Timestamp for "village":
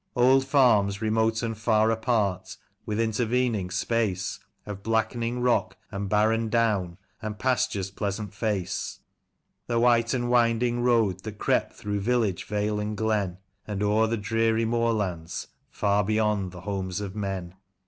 11.99-12.45